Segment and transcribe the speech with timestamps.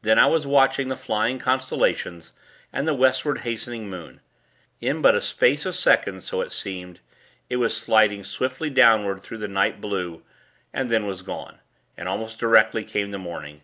[0.00, 2.32] Then I was watching the flying constellations,
[2.72, 4.22] and the Westward hastening moon.
[4.80, 7.00] In but a space of seconds, so it seemed,
[7.50, 10.22] it was sliding swiftly downward through the night blue,
[10.72, 11.58] and then was gone.
[11.94, 13.60] And, almost directly, came the morning.